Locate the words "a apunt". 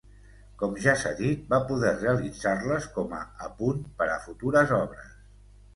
3.21-3.87